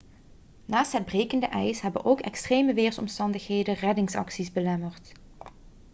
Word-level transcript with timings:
naast 0.65 0.91
het 0.91 1.05
brekende 1.05 1.45
ijs 1.45 1.81
hebben 1.81 2.05
ook 2.05 2.19
extreme 2.19 2.73
weersomstandigheden 2.73 3.75
reddingsacties 3.75 4.51
belemmerd 4.51 5.11